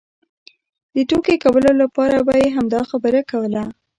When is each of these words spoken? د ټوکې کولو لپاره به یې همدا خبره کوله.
د 0.93 0.97
ټوکې 1.09 1.35
کولو 1.43 1.71
لپاره 1.81 2.15
به 2.27 2.33
یې 2.41 2.47
همدا 2.57 2.81
خبره 2.89 3.21
کوله. 3.31 3.63